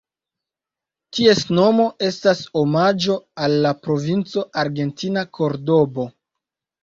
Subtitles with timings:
[1.17, 3.17] Ties nomo estas omaĝo
[3.47, 6.07] al la provinco argentina Kordobo.